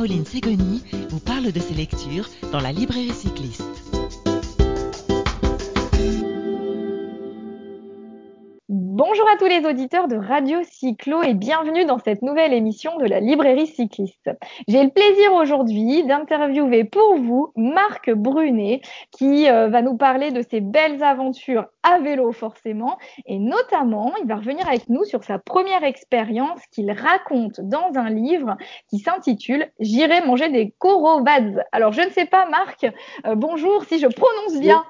[0.00, 3.69] Caroline Ségoni vous parle de ses lectures dans la librairie cycliste.
[9.02, 13.06] Bonjour à tous les auditeurs de Radio Cyclo et bienvenue dans cette nouvelle émission de
[13.06, 14.28] la librairie cycliste.
[14.68, 20.42] J'ai le plaisir aujourd'hui d'interviewer pour vous Marc Brunet qui euh, va nous parler de
[20.42, 25.38] ses belles aventures à vélo forcément et notamment il va revenir avec nous sur sa
[25.38, 28.58] première expérience qu'il raconte dans un livre
[28.90, 31.64] qui s'intitule J'irai manger des Korovads.
[31.72, 34.84] Alors je ne sais pas Marc, euh, bonjour si je prononce bien.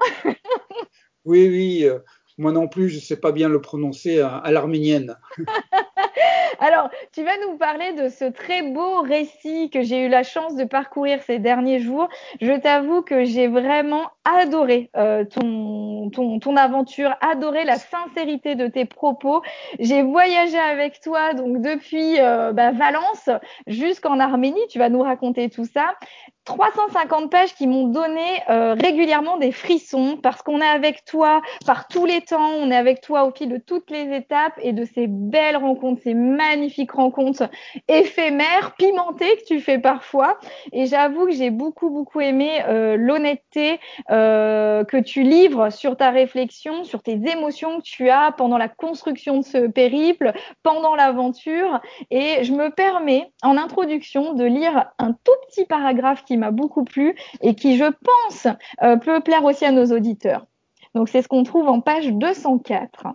[1.23, 1.85] Oui, oui.
[1.85, 1.99] Euh,
[2.37, 5.17] moi non plus, je ne sais pas bien le prononcer à, l'arménienne.
[6.59, 10.55] Alors, tu vas nous parler de ce très beau récit que j'ai eu la chance
[10.55, 12.07] de parcourir ces derniers jours.
[12.39, 18.67] Je t'avoue que j'ai vraiment adoré euh, ton, ton, ton, aventure, adoré la sincérité de
[18.67, 19.41] tes propos.
[19.79, 23.29] J'ai voyagé avec toi donc depuis euh, bah, Valence
[23.65, 24.61] jusqu'en Arménie.
[24.69, 25.95] Tu vas nous raconter tout ça.
[26.45, 31.87] 350 pages qui m'ont donné euh, régulièrement des frissons parce qu'on est avec toi par
[31.87, 34.83] tous les temps, on est avec toi au fil de toutes les étapes et de
[34.85, 37.49] ces belles rencontres, ces magnifiques rencontres
[37.87, 40.39] éphémères, pimentées que tu fais parfois.
[40.73, 46.09] Et j'avoue que j'ai beaucoup, beaucoup aimé euh, l'honnêteté euh, que tu livres sur ta
[46.09, 51.81] réflexion, sur tes émotions que tu as pendant la construction de ce périple, pendant l'aventure.
[52.09, 56.83] Et je me permets en introduction de lire un tout petit paragraphe qui m'a beaucoup
[56.83, 58.47] plu et qui, je pense,
[58.83, 60.45] euh, peut plaire aussi à nos auditeurs.
[60.95, 63.07] Donc, c'est ce qu'on trouve en page 204.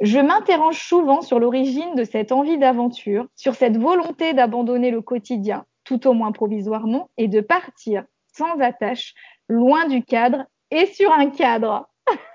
[0.00, 5.64] Je m'interroge souvent sur l'origine de cette envie d'aventure, sur cette volonté d'abandonner le quotidien,
[5.84, 9.14] tout au moins provisoirement, et de partir sans attache,
[9.48, 11.88] loin du cadre et sur un cadre.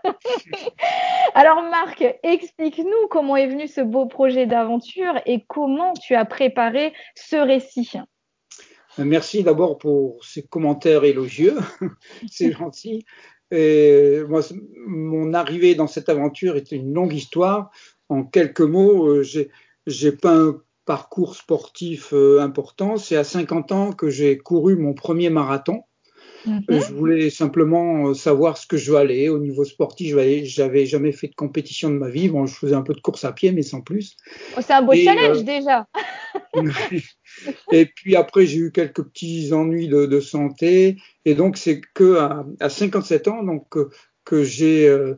[1.33, 6.93] Alors Marc, explique-nous comment est venu ce beau projet d'aventure et comment tu as préparé
[7.15, 7.91] ce récit.
[8.99, 11.57] Merci d'abord pour ces commentaires élogieux,
[12.31, 13.05] c'est gentil.
[13.51, 14.41] Moi,
[14.87, 17.71] mon arrivée dans cette aventure est une longue histoire.
[18.09, 19.23] En quelques mots, euh,
[19.85, 22.97] j'ai pas un parcours sportif euh, important.
[22.97, 25.83] C'est à 50 ans que j'ai couru mon premier marathon.
[26.47, 26.63] Mhm.
[26.69, 30.11] Je voulais simplement euh, savoir ce que je veux aller au niveau sportif.
[30.11, 32.29] Je n'avais jamais fait de compétition de ma vie.
[32.29, 34.15] Bon, je faisais un peu de course à pied, mais sans plus.
[34.57, 35.87] Oh, c'est un beau challenge déjà.
[37.71, 40.97] et puis après, j'ai eu quelques petits ennuis de, santé.
[41.25, 42.17] Et donc, c'est que
[42.59, 43.75] à, 57 ans donc,
[44.27, 45.15] que, j'ai euh,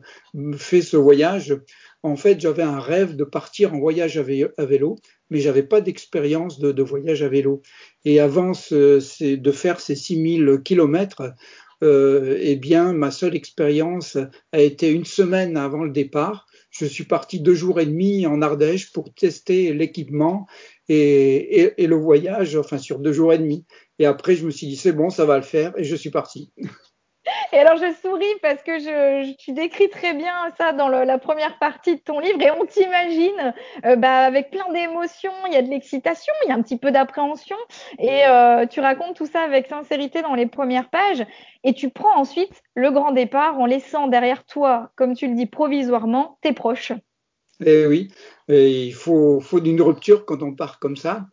[0.56, 1.56] fait ce voyage.
[2.02, 4.96] En fait, j'avais un rêve de partir en voyage à, vélo,
[5.28, 7.62] mais j'avais pas d'expérience de, voyage à vélo.
[8.04, 11.34] Et avant de faire ces 6000 kilomètres,
[11.82, 14.18] euh, eh bien, ma seule expérience
[14.52, 16.46] a été une semaine avant le départ.
[16.70, 20.46] Je suis parti deux jours et demi en Ardèche pour tester l'équipement
[20.88, 23.64] et, le voyage, enfin sur deux jours et demi.
[23.98, 26.10] Et après, je me suis dit, c'est bon, ça va le faire, et je suis
[26.10, 26.52] parti.
[27.52, 31.96] Et alors, je souris parce que tu décris très bien ça dans la première partie
[31.96, 35.32] de ton livre et on t'imagine euh, bah, avec plein d'émotions.
[35.48, 37.56] Il y a de l'excitation, il y a un petit peu d'appréhension
[37.98, 41.26] et euh, tu racontes tout ça avec sincérité dans les premières pages
[41.64, 45.46] et tu prends ensuite le grand départ en laissant derrière toi, comme tu le dis
[45.46, 46.92] provisoirement, tes proches.
[47.64, 48.08] Eh oui,
[48.48, 51.26] il faut, faut une rupture quand on part comme ça,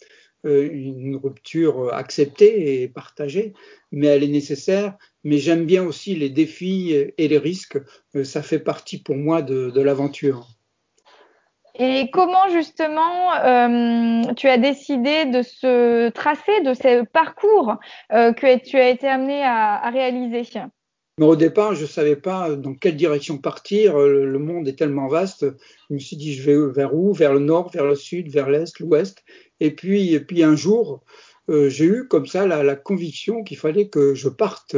[0.46, 3.54] euh, une rupture acceptée et partagée,
[3.92, 4.96] mais elle est nécessaire.
[5.28, 7.78] Mais j'aime bien aussi les défis et les risques.
[8.16, 10.48] Euh, ça fait partie pour moi de, l'aventure.
[11.78, 17.76] Et comment justement euh, tu as décidé de ce tracé, de ce parcours
[18.10, 20.44] que tu as été amené à réaliser?
[21.18, 23.98] Mais au départ, je ne savais pas dans quelle direction partir.
[23.98, 25.46] Le monde est tellement vaste.
[25.90, 27.12] Je me suis dit, je vais vers où?
[27.12, 29.24] Vers le nord, vers le sud, vers l'est, l'ouest.
[29.60, 31.04] Et puis, et puis un jour,
[31.50, 34.76] euh, j'ai eu comme ça la, la conviction qu'il fallait que je parte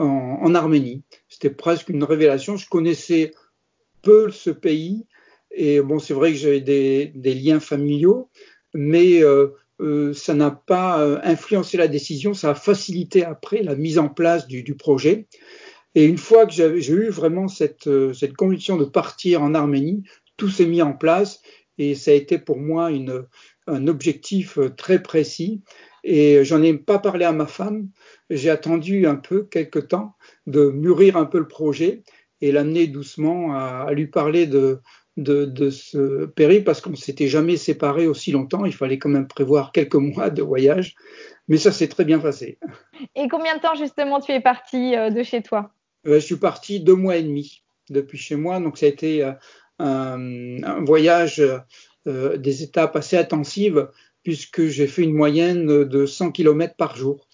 [0.00, 1.02] en, Arménie.
[1.28, 2.56] C'était presque une révélation.
[2.56, 3.32] Je connaissais
[4.02, 5.06] peu ce pays.
[5.52, 8.30] Et bon, c'est vrai que j'avais des, liens familiaux,
[8.72, 9.48] mais euh,
[9.80, 14.08] euh, ça n'a pas euh, influencé la décision, ça a facilité après la mise en
[14.08, 15.26] place du, projet.
[15.96, 17.88] Et une fois que j'ai eu vraiment cette,
[18.36, 20.04] conviction de partir en Arménie,
[20.36, 21.40] tout s'est mis en place
[21.78, 22.90] et ça a été pour moi
[23.66, 25.62] un objectif très précis.
[26.04, 27.88] Et j'en ai pas parlé à ma femme.
[28.30, 30.14] J'ai attendu un peu, quelques temps,
[30.46, 32.02] de mûrir un peu le projet
[32.40, 34.80] et l'amener doucement à, à, lui parler de,
[35.16, 38.64] de, de ce périple parce qu'on ne s'était jamais séparés aussi longtemps.
[38.64, 40.94] Il fallait quand même prévoir quelques mois de voyage.
[41.48, 42.58] Mais ça s'est très bien passé.
[43.16, 45.72] Et combien de temps justement tu es parti euh, de chez toi?
[46.06, 49.24] Euh, je suis parti deux mois et demi depuis chez moi, donc ça a été
[49.24, 49.32] euh,
[49.80, 51.42] un, voyage
[52.06, 53.88] des étapes assez intensives
[54.22, 57.26] puisque j'ai fait une moyenne de 100 km par jour.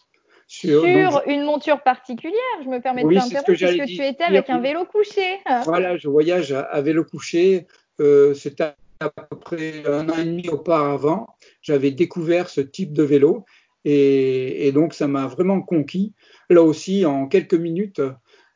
[0.48, 0.84] Sur,
[1.26, 5.38] une monture particulière, je me permets de t'interrompre, puisque tu étais avec un vélo couché.
[5.64, 7.66] Voilà, je voyage à, vélo couché.
[8.00, 11.26] Euh, C'était à peu près un an et demi auparavant.
[11.62, 13.44] J'avais découvert ce type de vélo
[13.84, 16.14] et, et donc ça m'a vraiment conquis.
[16.48, 18.00] Là aussi, en quelques minutes.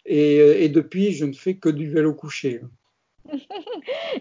[0.06, 2.60] Et, et depuis, je ne fais que du vélo couché.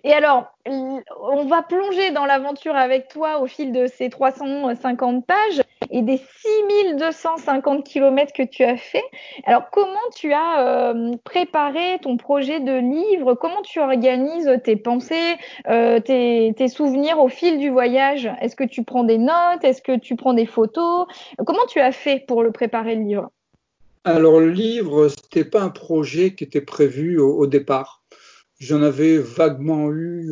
[0.03, 5.61] Et alors, on va plonger dans l'aventure avec toi au fil de ces 350 pages
[5.91, 9.03] et des 6250 km que tu as fait.
[9.45, 13.33] Alors, comment tu as euh, préparé ton projet de livre?
[13.33, 15.35] Comment tu organises tes pensées,
[15.67, 18.29] euh, tes, souvenirs au fil du voyage?
[18.41, 19.63] Est-ce que tu prends des notes?
[19.63, 21.07] Est-ce que tu prends des photos?
[21.45, 23.31] Comment tu as fait pour le préparer le livre?
[24.05, 27.99] Alors le livre, c'était pas un projet qui était prévu au départ
[28.59, 30.31] j'en avais vaguement eu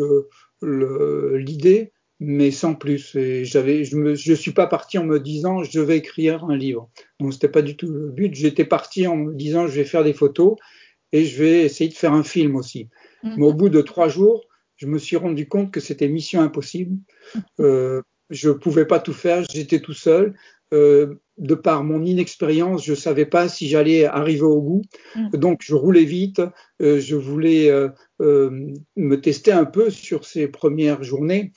[0.63, 3.15] euh, l'idée, mais sans plus.
[3.15, 6.55] Et j'avais, je ne je suis pas parti en me disant je vais écrire un
[6.55, 6.89] livre.
[7.19, 8.33] Donc c'était pas du tout le but.
[8.33, 10.55] J'étais parti en me disant je vais faire des photos
[11.11, 12.89] et je vais essayer de faire un film aussi.
[13.23, 13.33] Mm-hmm.
[13.37, 14.45] Mais au bout de trois jours,
[14.77, 16.97] je me suis rendu compte que c'était mission impossible.
[17.59, 20.35] Euh, je pouvais pas tout faire, j'étais tout seul.
[20.73, 24.81] Euh, de par mon inexpérience, je savais pas si j'allais arriver au bout.
[25.15, 25.37] Mm.
[25.37, 26.41] Donc, je roulais vite.
[26.81, 27.89] Euh, je voulais euh,
[28.21, 31.51] euh, me tester un peu sur ces premières journées.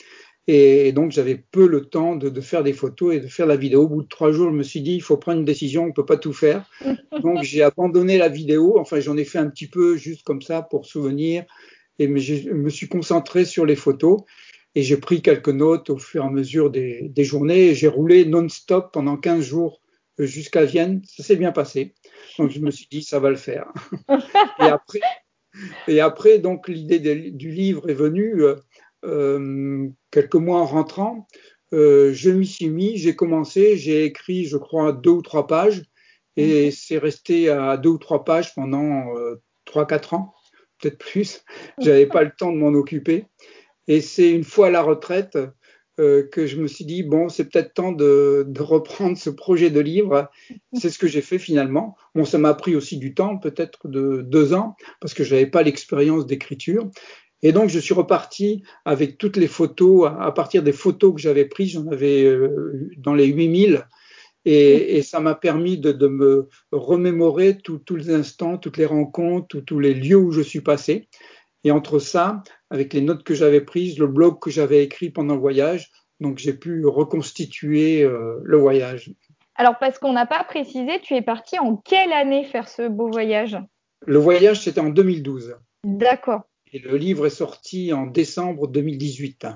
[0.47, 3.57] Et donc, j'avais peu le temps de, de, faire des photos et de faire la
[3.57, 3.83] vidéo.
[3.83, 5.93] Au bout de trois jours, je me suis dit, il faut prendre une décision, on
[5.93, 6.69] peut pas tout faire.
[7.23, 8.79] Donc, j'ai abandonné la vidéo.
[8.79, 11.45] Enfin, j'en ai fait un petit peu juste comme ça pour souvenir.
[11.99, 14.23] Et je me suis concentré sur les photos.
[14.75, 17.75] Et j'ai pris quelques notes au fur et à mesure des, des journées.
[17.75, 19.81] J'ai roulé non-stop pendant 15 jours
[20.19, 21.03] jusqu'à Vienne.
[21.05, 21.95] Ça s'est bien passé.
[22.39, 23.67] Donc, je me suis dit, ça va le faire.
[24.61, 25.01] et après,
[25.89, 27.01] et après donc, l'idée
[27.31, 28.57] du livre est venue euh,
[29.05, 31.27] euh, quelques mois en rentrant.
[31.73, 35.85] Euh, je m'y suis mis, j'ai commencé, j'ai écrit, je crois, deux ou trois pages.
[36.37, 36.71] Et mhm.
[36.73, 40.35] c'est resté à deux ou trois pages pendant euh, trois, quatre ans,
[40.79, 41.45] peut-être plus.
[41.79, 43.27] J'avais pas le temps de m'en occuper.
[43.91, 45.37] Et c'est une fois à la retraite
[45.99, 49.81] euh, que je me suis dit, bon, c'est peut-être temps de, reprendre ce projet de
[49.81, 50.31] livre.
[50.75, 51.97] C'est ce que j'ai fait finalement.
[52.15, 55.49] Bon, ça m'a pris aussi du temps, peut-être de deux ans, parce que je n'avais
[55.49, 56.89] pas l'expérience d'écriture.
[57.43, 61.47] Et donc, je suis reparti avec toutes les photos, à partir des photos que j'avais
[61.47, 63.89] prises, j'en avais euh, dans les 8000,
[64.45, 69.59] et, et ça m'a permis de, de, me remémorer tous les instants, toutes les rencontres,
[69.59, 71.09] tous les lieux où je suis passé.
[71.65, 75.35] Et entre ça, avec les notes que j'avais prises, le blog que j'avais écrit pendant
[75.35, 75.91] le voyage,
[76.21, 79.13] donc j'ai pu reconstituer euh, le voyage.
[79.57, 83.11] Alors parce qu'on n'a pas précisé, tu es parti en quelle année faire ce beau
[83.11, 83.59] voyage?
[84.07, 85.57] Le voyage, c'était en 2012.
[85.85, 86.43] D'accord.
[86.73, 89.47] Et le livre est sorti en décembre 2018.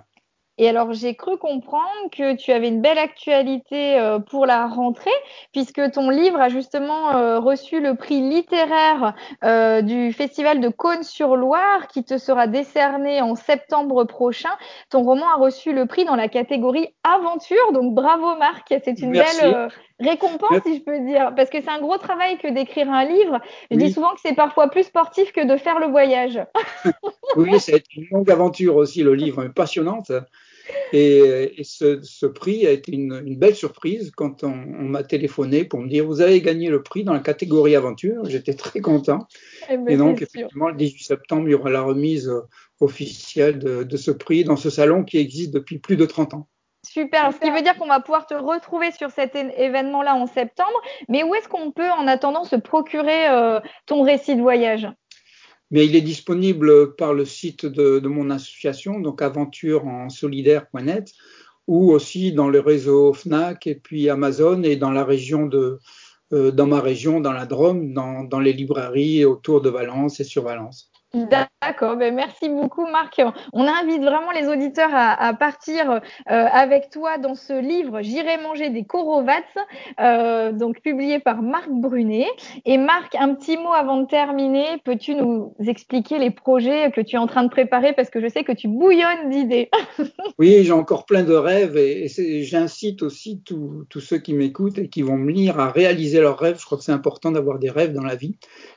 [0.57, 5.11] Et alors, j'ai cru comprendre que tu avais une belle actualité euh, pour la rentrée,
[5.53, 11.89] puisque ton livre a justement euh, reçu le prix littéraire euh, du Festival de Cône-sur-Loire,
[11.89, 14.53] qui te sera décerné en septembre prochain.
[14.91, 19.13] Ton roman a reçu le prix dans la catégorie aventure, donc bravo Marc, c'est une
[19.13, 23.05] belle récompense, si je peux dire, parce que c'est un gros travail que d'écrire un
[23.05, 23.41] livre.
[23.71, 26.41] Je dis souvent que c'est parfois plus sportif que de faire le voyage.
[27.37, 30.13] oui, c'est une longue aventure aussi, le livre, passionnante.
[30.93, 35.03] Et, et ce, ce, prix a été une, une belle surprise quand on, on m'a
[35.03, 38.25] téléphoné pour me dire vous avez gagné le prix dans la catégorie aventure.
[38.27, 39.27] J'étais très content.
[39.71, 42.33] Eh ben, et donc, effectivement, le 18 septembre, il y aura la remise
[42.81, 46.49] officielle de, de ce prix dans ce salon qui existe depuis plus de 30 ans.
[46.85, 50.81] Super, ce qui veut dire qu'on va pouvoir te retrouver sur cet événement-là en septembre.
[51.09, 54.87] Mais où est-ce qu'on peut, en attendant, se procurer euh, ton récit de voyage?
[55.71, 61.13] Mais il est disponible par le site de, de mon association, donc aventurensolidaire.net,
[61.67, 65.79] ou aussi dans le réseau FNAC et puis Amazon et dans la région de,
[66.33, 70.25] euh, dans ma région, dans la Drôme, dans, dans les librairies autour de Valence et
[70.25, 70.91] sur Valence.
[71.67, 73.23] D'accord, ben merci beaucoup Marc.
[73.55, 78.69] On invite vraiment les auditeurs à, partir euh, avec toi dans ce livre J'irai manger
[78.69, 79.33] des Korovats,
[79.99, 82.27] euh, donc publié par Marc Brunet.
[82.67, 87.17] Et Marc, un petit mot avant de terminer, peux-tu nous expliquer les projets que tu
[87.17, 87.95] es en train de préparer?
[87.95, 89.71] Parce que je sais que tu bouillonnes d'idées.
[90.39, 92.09] oui, j'ai encore plein de rêves et
[92.43, 96.59] j'incite aussi tous ceux qui m'écoutent et qui vont me lire à réaliser leurs rêves.
[96.61, 98.37] Je crois que c'est important d'avoir des rêves dans la vie.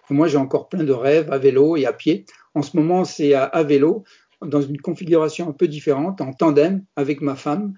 [0.09, 2.25] Moi, j'ai encore plein de rêves à vélo et à pied.
[2.57, 7.21] En ce moment, c'est à, à, dans une configuration un peu différente, en tandem avec
[7.21, 7.75] ma femme.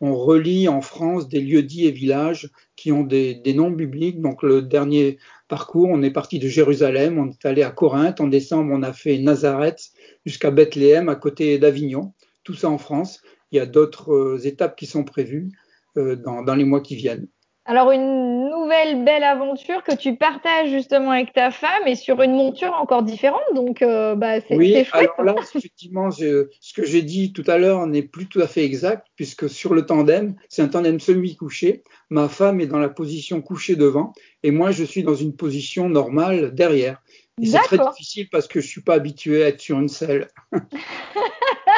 [0.00, 4.22] On relie en France des lieux-dits et villages qui ont des, noms bibliques.
[4.22, 8.22] Donc, le dernier parcours, on est parti de Jérusalem, on est allé à Corinthe.
[8.22, 9.90] En décembre, on a fait Nazareth
[10.24, 12.14] jusqu'à Bethléem, à côté d'Avignon.
[12.44, 13.20] tout ça en France.
[13.52, 15.50] Il y a d'autres étapes qui sont prévues
[15.96, 17.28] dans, dans les mois qui viennent.
[17.66, 22.34] Alors une nouvelle belle aventure que tu partages justement avec ta femme et sur une
[22.34, 24.88] monture encore différente, donc euh, bah, c'est oui, chouette.
[24.92, 28.64] alors là, effectivement, ce que j'ai dit tout à l'heure n'est plus tout à fait
[28.64, 31.82] exact, puisque sur le tandem, c'est un tandem semi-couché.
[32.10, 35.88] Ma femme est dans la position couchée devant, et moi, je suis dans une position
[35.88, 37.00] normale derrière.
[37.40, 40.28] Et c'est très difficile parce que je suis pas habitué à être sur une selle.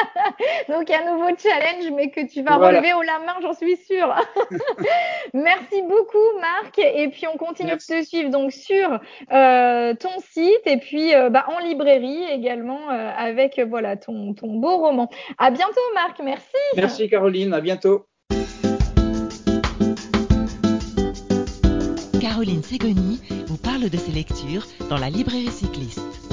[0.69, 4.13] Donc un nouveau challenge, mais que tu vas relever au la main, j'en suis sûre.
[5.33, 6.79] Merci beaucoup, Marc.
[6.79, 8.99] Et puis on continue de te suivre donc sur
[9.31, 14.53] euh, ton site et puis euh, bah, en librairie également euh, avec voilà ton, ton
[14.53, 15.09] beau roman.
[15.37, 16.19] À bientôt, Marc.
[16.23, 16.45] Merci.
[16.75, 17.53] Merci, Caroline.
[17.53, 18.05] À bientôt.
[22.21, 26.26] Caroline Ségoni vous parle de ses lectures dans la librairie cycliste.